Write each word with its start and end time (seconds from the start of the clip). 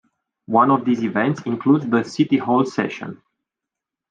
One 0.47 0.71
of 0.71 0.83
these 0.83 1.03
events 1.03 1.43
includes 1.43 1.87
the 1.87 2.03
City 2.03 2.37
Hall 2.37 2.65
Session. 2.65 3.21